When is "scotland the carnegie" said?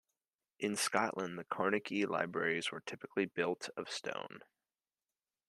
0.77-2.07